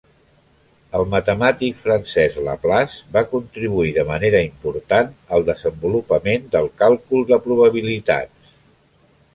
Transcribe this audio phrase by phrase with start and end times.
[0.99, 8.57] El matemàtic francès Laplace va contribuir de manera important al desenvolupament del càlcul de probabilitats.